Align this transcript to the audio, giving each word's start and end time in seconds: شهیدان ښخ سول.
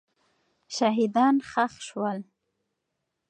شهیدان 0.75 1.35
ښخ 1.49 1.73
سول. 1.87 2.19